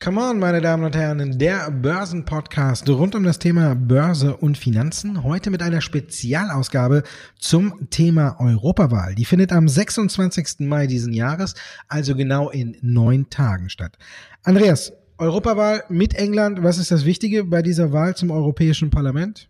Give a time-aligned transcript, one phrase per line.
[0.00, 5.22] Come on, meine Damen und Herren, der Börsenpodcast rund um das Thema Börse und Finanzen.
[5.22, 7.04] Heute mit einer Spezialausgabe
[7.38, 9.14] zum Thema Europawahl.
[9.14, 10.66] Die findet am 26.
[10.66, 11.54] Mai diesen Jahres,
[11.88, 13.96] also genau in neun Tagen statt.
[14.42, 19.48] Andreas, Europawahl mit England, was ist das Wichtige bei dieser Wahl zum Europäischen Parlament?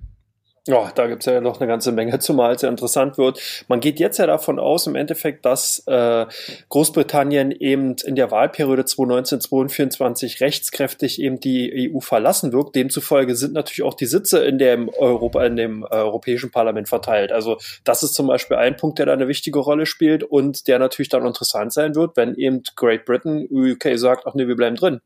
[0.69, 3.41] Ja, da gibt's ja noch eine ganze Menge, zumal es ja interessant wird.
[3.67, 6.27] Man geht jetzt ja davon aus, im Endeffekt, dass äh,
[6.69, 12.77] Großbritannien eben in der Wahlperiode 2019-2024 rechtskräftig eben die EU verlassen wird.
[12.77, 17.33] Demzufolge sind natürlich auch die Sitze in dem Europa, in dem äh, Europäischen Parlament verteilt.
[17.33, 20.79] Also das ist zum Beispiel ein Punkt, der da eine wichtige Rolle spielt und der
[20.79, 24.77] natürlich dann interessant sein wird, wenn eben Great Britain, UK sagt, ach nee, wir bleiben
[24.77, 25.01] drin.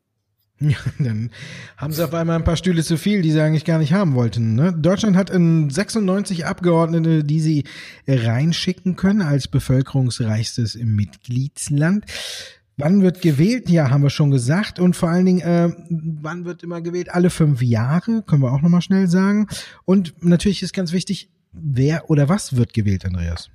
[0.60, 1.30] Ja, dann
[1.77, 4.15] haben sie auf einmal ein paar Stühle zu viel, die sie eigentlich gar nicht haben
[4.15, 4.55] wollten.
[4.55, 4.73] Ne?
[4.73, 7.65] Deutschland hat in 96 Abgeordnete, die sie
[8.09, 12.07] reinschicken können als bevölkerungsreichstes Mitgliedsland.
[12.79, 13.71] Wann wird gewählt?
[13.71, 14.79] Ja, haben wir schon gesagt.
[14.79, 17.10] Und vor allen Dingen, äh, wann wird immer gewählt?
[17.10, 19.48] Alle fünf Jahre, können wir auch nochmal schnell sagen.
[19.85, 23.51] Und natürlich ist ganz wichtig, wer oder was wird gewählt, Andreas?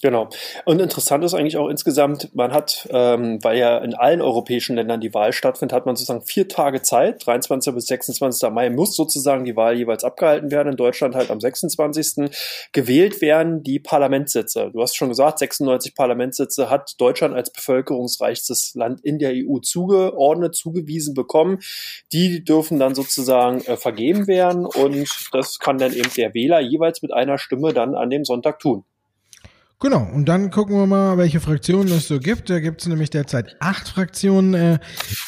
[0.00, 0.28] Genau.
[0.64, 5.00] Und interessant ist eigentlich auch insgesamt, man hat, ähm, weil ja in allen europäischen Ländern
[5.00, 7.26] die Wahl stattfindet, hat man sozusagen vier Tage Zeit.
[7.26, 7.74] 23.
[7.74, 8.48] bis 26.
[8.50, 10.70] Mai muss sozusagen die Wahl jeweils abgehalten werden.
[10.70, 12.30] In Deutschland halt am 26.
[12.72, 14.70] Gewählt werden die Parlamentssitze.
[14.72, 20.54] Du hast schon gesagt, 96 Parlamentssitze hat Deutschland als bevölkerungsreichstes Land in der EU zugeordnet,
[20.54, 21.58] zugewiesen bekommen.
[22.12, 27.02] Die dürfen dann sozusagen äh, vergeben werden und das kann dann eben der Wähler jeweils
[27.02, 28.84] mit einer Stimme dann an dem Sonntag tun.
[29.80, 32.50] Genau, und dann gucken wir mal, welche Fraktionen es so gibt.
[32.50, 34.80] Da gibt es nämlich derzeit acht Fraktionen, äh,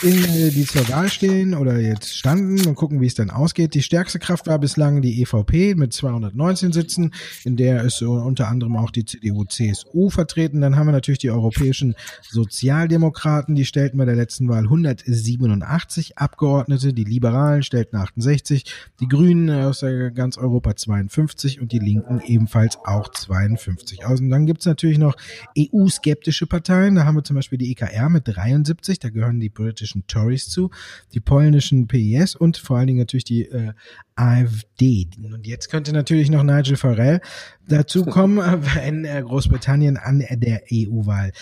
[0.02, 3.74] in, äh, die zur Wahl stehen oder jetzt standen und gucken, wie es dann ausgeht.
[3.74, 8.48] Die stärkste Kraft war bislang die EVP mit 219 Sitzen, in der ist so unter
[8.48, 10.60] anderem auch die CDU, CSU vertreten.
[10.62, 11.94] Dann haben wir natürlich die europäischen
[12.28, 18.64] Sozialdemokraten, die stellten bei der letzten Wahl 187 Abgeordnete, die Liberalen stellten 68,
[18.98, 24.06] die Grünen aus ganz Europa 52 und die Linken ebenfalls auch 52.
[24.06, 25.16] Aus dann gibt's natürlich noch
[25.58, 26.94] EU-skeptische Parteien.
[26.94, 30.70] Da haben wir zum Beispiel die EKR mit 73, da gehören die britischen Tories zu,
[31.12, 33.72] die polnischen PIS und vor allen Dingen natürlich die äh,
[34.14, 35.08] AfD.
[35.22, 37.20] Und jetzt könnte natürlich noch Nigel Farrell
[37.68, 38.38] dazu kommen,
[38.74, 41.32] wenn äh, Großbritannien an der EU-Wahl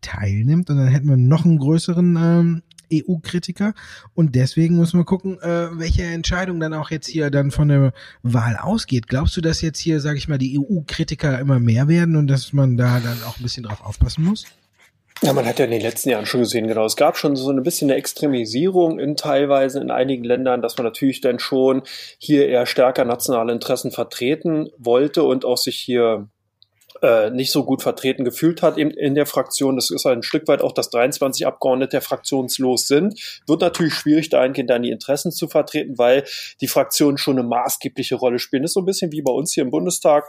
[0.00, 0.70] teilnimmt.
[0.70, 2.62] Und dann hätten wir noch einen größeren ähm,
[2.92, 3.74] EU-Kritiker.
[4.14, 7.92] Und deswegen muss man gucken, äh, welche Entscheidung dann auch jetzt hier dann von der
[8.22, 9.08] Wahl ausgeht.
[9.08, 12.52] Glaubst du, dass jetzt hier, sage ich mal, die EU-Kritiker immer mehr werden und dass
[12.52, 14.46] man da dann auch ein bisschen drauf aufpassen muss?
[15.22, 16.84] Ja, man hat ja in den letzten Jahren schon gesehen, genau.
[16.84, 20.84] Es gab schon so ein bisschen eine Extremisierung in teilweise in einigen Ländern, dass man
[20.84, 21.82] natürlich dann schon
[22.18, 26.28] hier eher stärker nationale Interessen vertreten wollte und auch sich hier
[27.02, 29.76] äh, nicht so gut vertreten gefühlt hat in, in der Fraktion.
[29.76, 33.40] Das ist ein Stück weit auch, dass 23 Abgeordnete fraktionslos sind.
[33.46, 36.24] Wird natürlich schwierig, dahingehend dann die Interessen zu vertreten, weil
[36.60, 38.62] die Fraktionen schon eine maßgebliche Rolle spielen.
[38.62, 40.24] Das ist so ein bisschen wie bei uns hier im Bundestag.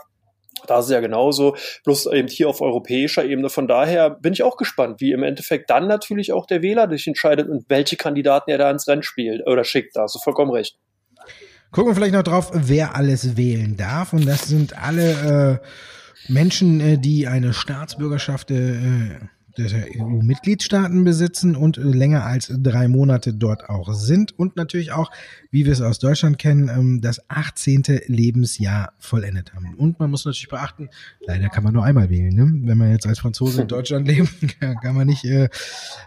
[0.66, 3.48] Da ist es ja genauso, bloß eben hier auf europäischer Ebene.
[3.48, 7.06] Von daher bin ich auch gespannt, wie im Endeffekt dann natürlich auch der Wähler sich
[7.06, 9.96] entscheidet und welche Kandidaten er da ins Rennen spielt oder schickt.
[9.96, 10.76] Da hast du vollkommen recht.
[11.72, 14.12] Gucken wir vielleicht noch drauf, wer alles wählen darf.
[14.12, 15.66] Und das sind alle äh,
[16.30, 19.18] Menschen, äh, die eine Staatsbürgerschaft äh,
[19.56, 25.10] der EU-Mitgliedstaaten besitzen und äh, länger als drei Monate dort auch sind und natürlich auch,
[25.50, 27.82] wie wir es aus Deutschland kennen, ähm, das 18.
[28.06, 29.74] Lebensjahr vollendet haben.
[29.74, 30.88] Und man muss natürlich beachten,
[31.26, 32.34] leider kann man nur einmal wählen.
[32.34, 32.50] Ne?
[32.66, 35.48] Wenn man jetzt als Franzose in Deutschland lebt, kann man nicht äh,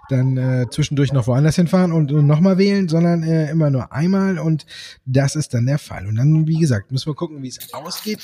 [0.10, 4.40] dann äh, zwischendurch noch woanders hinfahren und äh, nochmal wählen, sondern äh, immer nur einmal
[4.40, 4.66] und
[5.06, 6.08] das ist dann der Fall.
[6.08, 8.20] Und dann, wie gesagt, müssen wir gucken, wie es ausgeht.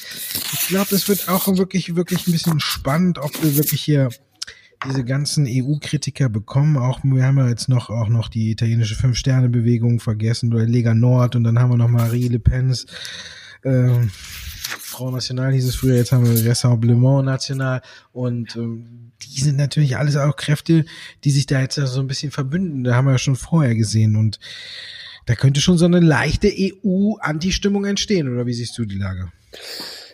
[0.53, 4.09] Ich glaube, das wird auch wirklich, wirklich ein bisschen spannend, ob wir wirklich hier
[4.85, 6.77] diese ganzen EU-Kritiker bekommen.
[6.77, 11.35] Auch wir haben ja jetzt noch auch noch die italienische Fünf-Sterne-Bewegung vergessen oder Lega Nord
[11.35, 12.85] und dann haben wir noch Marie Le Pen's
[13.63, 14.07] äh,
[14.77, 19.97] Frau National hieß es früher, jetzt haben wir Rassemblement National und ähm, die sind natürlich
[19.97, 20.85] alles auch Kräfte,
[21.23, 22.83] die sich da jetzt so ein bisschen verbünden.
[22.83, 24.39] Da haben wir ja schon vorher gesehen und
[25.25, 29.31] da könnte schon so eine leichte EU-Anti-Stimmung entstehen, oder wie siehst du die Lage?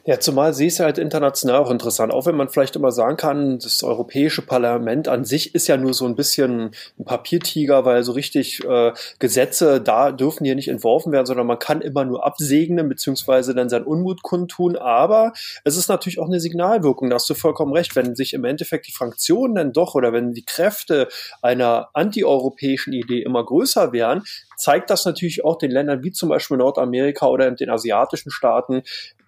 [0.07, 2.13] Ja, zumal sie ist halt international auch interessant.
[2.13, 5.95] Auch wenn man vielleicht immer sagen kann, das Europäische Parlament an sich ist ja nur
[5.95, 6.69] so ein bisschen
[6.99, 11.57] ein Papiertiger, weil so richtig äh, Gesetze da dürfen hier nicht entworfen werden, sondern man
[11.57, 14.75] kann immer nur absegnen beziehungsweise dann seinen Unmut kundtun.
[14.75, 17.95] Aber es ist natürlich auch eine Signalwirkung, da hast du vollkommen recht.
[17.95, 21.07] Wenn sich im Endeffekt die Fraktionen dann doch oder wenn die Kräfte
[21.41, 24.21] einer antieuropäischen Idee immer größer wären,
[24.55, 28.83] zeigt das natürlich auch den Ländern wie zum Beispiel Nordamerika oder den asiatischen Staaten,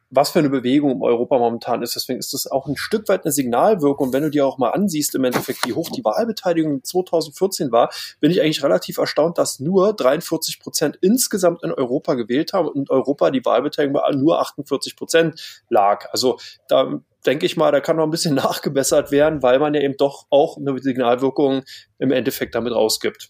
[0.09, 1.95] was für eine Bewegung im Europa momentan ist.
[1.95, 4.13] Deswegen ist das auch ein Stück weit eine Signalwirkung.
[4.13, 7.89] Wenn du dir auch mal ansiehst, im Endeffekt, wie hoch die Wahlbeteiligung 2014 war,
[8.19, 12.77] bin ich eigentlich relativ erstaunt, dass nur 43 Prozent insgesamt in Europa gewählt haben und
[12.77, 16.07] in Europa die Wahlbeteiligung bei nur 48 Prozent lag.
[16.11, 19.81] Also da denke ich mal, da kann noch ein bisschen nachgebessert werden, weil man ja
[19.81, 21.63] eben doch auch eine Signalwirkung
[21.99, 23.29] im Endeffekt damit rausgibt.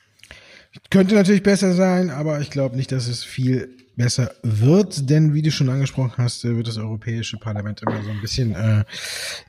[0.89, 5.41] Könnte natürlich besser sein, aber ich glaube nicht, dass es viel besser wird, denn wie
[5.41, 8.85] du schon angesprochen hast, äh, wird das Europäische Parlament immer so ein bisschen äh,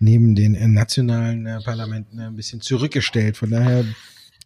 [0.00, 3.36] neben den äh, nationalen äh, Parlamenten ein bisschen zurückgestellt.
[3.36, 3.84] Von daher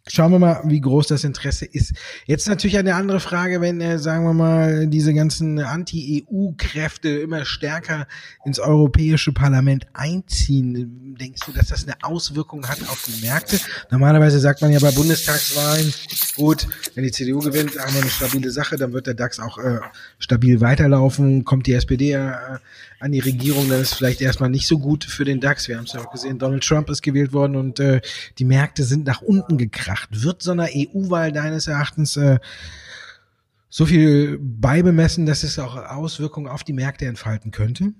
[0.05, 1.93] Schauen wir mal, wie groß das Interesse ist.
[2.25, 8.05] Jetzt natürlich eine andere Frage, wenn, äh, sagen wir mal, diese ganzen Anti-EU-Kräfte immer stärker
[8.43, 11.15] ins Europäische Parlament einziehen.
[11.17, 13.57] Denkst du, dass das eine Auswirkung hat auf die Märkte?
[13.91, 15.93] Normalerweise sagt man ja bei Bundestagswahlen,
[16.35, 19.57] gut, wenn die CDU gewinnt, haben wir eine stabile Sache, dann wird der DAX auch
[19.57, 19.79] äh,
[20.19, 21.45] stabil weiterlaufen.
[21.45, 22.33] Kommt die SPD äh,
[22.99, 25.69] an die Regierung, dann ist vielleicht erstmal nicht so gut für den DAX.
[25.69, 28.01] Wir haben es ja auch gesehen, Donald Trump ist gewählt worden und äh,
[28.37, 29.92] die Märkte sind nach unten gekracht.
[30.11, 32.39] Wird so einer EU-Wahl deines Erachtens äh,
[33.69, 37.93] so viel beibemessen, dass es auch Auswirkungen auf die Märkte entfalten könnte?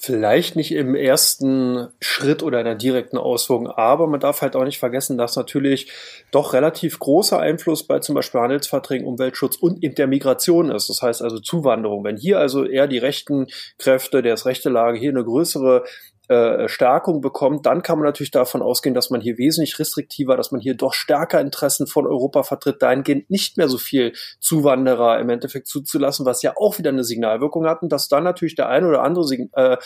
[0.00, 4.62] Vielleicht nicht im ersten Schritt oder in der direkten Auswirkung, aber man darf halt auch
[4.62, 5.90] nicht vergessen, dass natürlich
[6.30, 10.88] doch relativ großer Einfluss bei zum Beispiel Handelsverträgen, Umweltschutz und eben der Migration ist.
[10.88, 12.04] Das heißt also Zuwanderung.
[12.04, 15.82] Wenn hier also eher die rechten Kräfte, der ist rechte Lage hier eine größere
[16.28, 20.52] äh, Stärkung bekommt, dann kann man natürlich davon ausgehen, dass man hier wesentlich restriktiver, dass
[20.52, 25.30] man hier doch stärker Interessen von Europa vertritt, dahingehend nicht mehr so viel Zuwanderer im
[25.30, 28.84] Endeffekt zuzulassen, was ja auch wieder eine Signalwirkung hat und dass dann natürlich der ein
[28.84, 29.76] oder andere äh,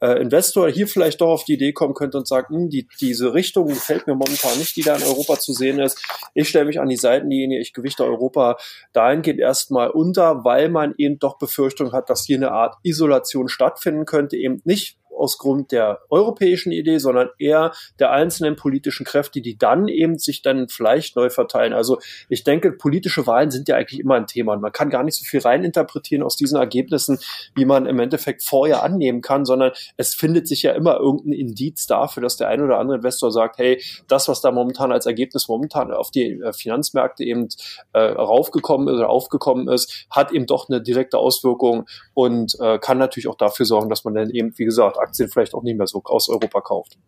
[0.00, 3.32] äh, Investor hier vielleicht doch auf die Idee kommen könnte und sagt, hm, die, diese
[3.32, 6.04] Richtung gefällt mir momentan nicht, die da in Europa zu sehen ist.
[6.34, 8.56] Ich stelle mich an die Seitenlinie, ich gewichte Europa
[8.92, 14.04] dahingehend erstmal unter, weil man eben doch Befürchtung hat, dass hier eine Art Isolation stattfinden
[14.04, 19.56] könnte, eben nicht aus Grund der europäischen Idee, sondern eher der einzelnen politischen Kräfte, die
[19.56, 21.72] dann eben sich dann vielleicht neu verteilen.
[21.72, 21.98] Also
[22.28, 25.16] ich denke, politische Wahlen sind ja eigentlich immer ein Thema und man kann gar nicht
[25.16, 27.18] so viel reininterpretieren aus diesen Ergebnissen,
[27.54, 31.86] wie man im Endeffekt vorher annehmen kann, sondern es findet sich ja immer irgendein Indiz
[31.86, 35.48] dafür, dass der ein oder andere Investor sagt, hey, das, was da momentan als Ergebnis
[35.48, 37.48] momentan auf die äh, Finanzmärkte eben
[37.92, 42.98] äh, raufgekommen ist oder aufgekommen ist, hat eben doch eine direkte Auswirkung und äh, kann
[42.98, 45.86] natürlich auch dafür sorgen, dass man dann eben, wie gesagt, Aktien vielleicht auch nicht mehr
[45.86, 46.98] so aus Europa kauft.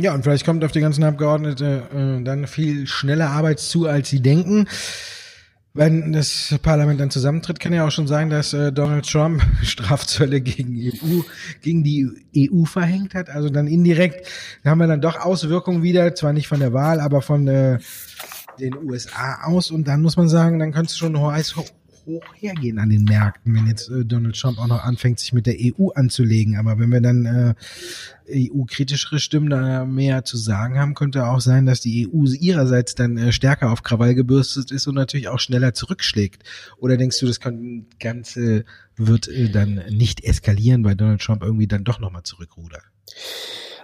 [0.00, 4.08] Ja, und vielleicht kommt auf die ganzen Abgeordnete äh, dann viel schneller Arbeit zu, als
[4.08, 4.68] sie denken.
[5.74, 10.40] Wenn das Parlament dann zusammentritt, kann ja auch schon sein, dass äh, Donald Trump Strafzölle
[10.40, 11.22] gegen EU,
[11.62, 13.28] gegen die EU verhängt hat.
[13.28, 14.28] Also dann indirekt
[14.64, 17.78] haben wir dann doch Auswirkungen wieder, zwar nicht von der Wahl, aber von äh,
[18.60, 19.70] den USA aus.
[19.70, 21.56] Und dann muss man sagen, dann könnte es schon heiß
[22.08, 25.46] hoch hergehen an den Märkten, wenn jetzt äh, Donald Trump auch noch anfängt, sich mit
[25.46, 26.56] der EU anzulegen.
[26.56, 27.54] Aber wenn wir dann äh,
[28.50, 33.16] EU-kritischere Stimmen da mehr zu sagen haben, könnte auch sein, dass die EU ihrerseits dann
[33.16, 36.42] äh, stärker auf Krawall gebürstet ist und natürlich auch schneller zurückschlägt.
[36.78, 38.64] Oder denkst du, das Ganze
[38.96, 42.82] wird äh, dann nicht eskalieren, weil Donald Trump irgendwie dann doch nochmal zurückrudert?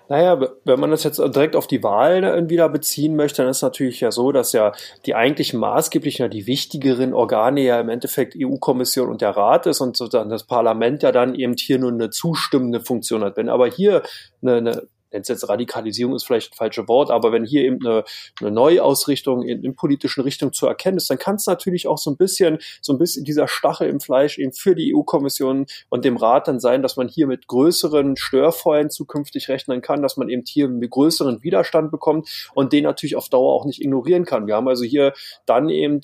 [0.09, 4.01] Naja, wenn man das jetzt direkt auf die Wahl wieder beziehen möchte, dann ist natürlich
[4.01, 4.73] ja so, dass ja
[5.07, 9.81] die eigentlich maßgeblichen, ja die wichtigeren Organe ja im Endeffekt EU-Kommission und der Rat ist
[9.81, 13.37] und sozusagen das Parlament ja dann eben hier nur eine zustimmende Funktion hat.
[13.37, 14.03] Wenn aber hier
[14.43, 14.83] eine, eine
[15.15, 18.05] nenn's jetzt Radikalisierung ist vielleicht ein falsches Wort, aber wenn hier eben eine,
[18.41, 22.11] eine Neuausrichtung in, in politischen Richtung zu erkennen ist, dann kann es natürlich auch so
[22.11, 26.17] ein bisschen, so ein bisschen dieser Stachel im Fleisch eben für die EU-Kommission und dem
[26.17, 30.43] Rat dann sein, dass man hier mit größeren Störfeuern zukünftig rechnen kann, dass man eben
[30.47, 34.47] hier mit größeren Widerstand bekommt und den natürlich auf Dauer auch nicht ignorieren kann.
[34.47, 35.15] Wir haben also hier
[35.47, 36.01] dann eben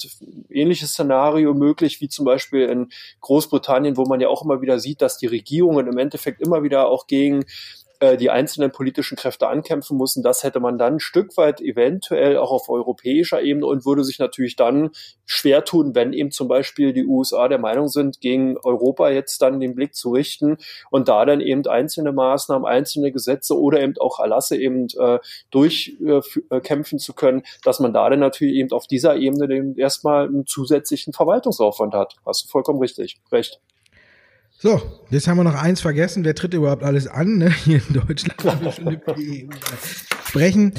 [0.48, 2.88] ähnliches Szenario möglich, wie zum Beispiel in
[3.20, 6.88] Großbritannien, wo man ja auch immer wieder sieht, dass die Regierungen im Endeffekt immer wieder
[6.88, 7.44] auch gegen
[8.00, 10.22] äh, die einzelnen politischen Kräfte ankämpfen mussten.
[10.22, 14.18] Das hätte man dann ein Stück weit eventuell auch auf europäischer Ebene und würde sich
[14.18, 14.90] natürlich dann
[15.26, 19.60] schwer tun, wenn eben zum Beispiel die USA der Meinung sind, gegen Europa jetzt dann
[19.60, 20.56] den Blick zu richten
[20.90, 25.18] und da dann eben einzelne Maßnahmen, einzelne Gesetze oder eben auch Erlasse eben äh,
[25.50, 30.46] durchkämpfen äh, zu können, dass man da dann natürlich eben auf dieser Ebene erstmal einen
[30.46, 32.16] zusätzlichen Verwaltungsaufwand hat.
[32.24, 33.60] Hast du vollkommen richtig, recht.
[34.62, 36.22] So, jetzt haben wir noch eins vergessen.
[36.22, 37.38] Wer tritt überhaupt alles an?
[37.38, 37.50] Ne?
[37.64, 39.50] Hier in Deutschland haben wir schon EU
[40.28, 40.74] sprechen.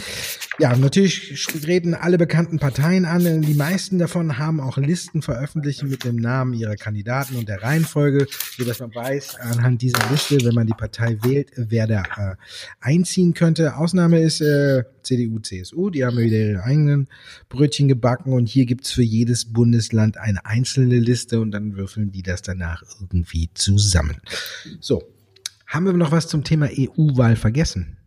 [0.60, 3.42] Ja, natürlich treten alle bekannten Parteien an.
[3.42, 8.28] Die meisten davon haben auch Listen veröffentlicht mit dem Namen ihrer Kandidaten und der Reihenfolge,
[8.58, 12.36] so dass man weiß anhand dieser Liste, wenn man die Partei wählt, wer da äh,
[12.82, 13.78] einziehen könnte.
[13.78, 15.90] Ausnahme ist äh, CDU, CSU.
[15.90, 17.08] Die haben wieder ihre eigenen
[17.48, 22.24] Brötchen gebacken und hier gibt's für jedes Bundesland eine einzelne Liste und dann würfeln die
[22.24, 24.18] das danach irgendwie zusammen.
[24.80, 25.02] So,
[25.66, 27.98] Haben wir noch was zum Thema EU-Wahl vergessen?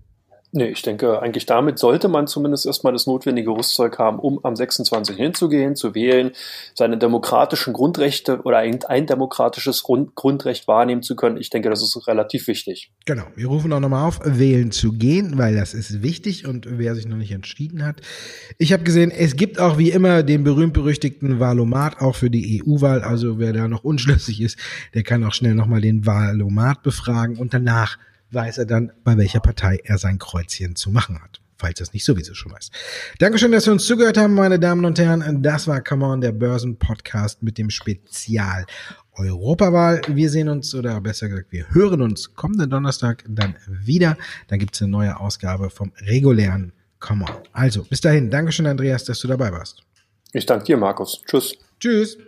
[0.56, 4.54] Nee, ich denke, eigentlich damit sollte man zumindest erstmal das notwendige Rüstzeug haben, um am
[4.54, 5.16] 26.
[5.16, 6.30] hinzugehen, zu wählen,
[6.74, 11.38] seine demokratischen Grundrechte oder ein, ein demokratisches Grund, Grundrecht wahrnehmen zu können.
[11.38, 12.92] Ich denke, das ist relativ wichtig.
[13.04, 13.24] Genau.
[13.34, 17.08] Wir rufen auch nochmal auf, wählen zu gehen, weil das ist wichtig und wer sich
[17.08, 18.00] noch nicht entschieden hat.
[18.56, 23.02] Ich habe gesehen, es gibt auch wie immer den berühmt-berüchtigten Wahlomat auch für die EU-Wahl.
[23.02, 24.56] Also wer da noch unschlüssig ist,
[24.94, 27.98] der kann auch schnell nochmal den Wahlomat befragen und danach
[28.34, 31.40] weiß er dann, bei welcher Partei er sein Kreuzchen zu machen hat.
[31.56, 32.70] Falls er es nicht sowieso schon weiß.
[33.20, 35.42] Dankeschön, dass Sie uns zugehört haben, meine Damen und Herren.
[35.42, 38.66] Das war Come On, der Börsen-Podcast mit dem Spezial
[39.12, 40.02] Europawahl.
[40.08, 44.16] Wir sehen uns, oder besser gesagt, wir hören uns kommenden Donnerstag dann wieder.
[44.48, 47.36] Dann gibt es eine neue Ausgabe vom regulären Come On.
[47.52, 48.30] Also, bis dahin.
[48.30, 49.82] Dankeschön, Andreas, dass du dabei warst.
[50.32, 51.22] Ich danke dir, Markus.
[51.26, 51.56] Tschüss.
[51.78, 52.18] Tschüss.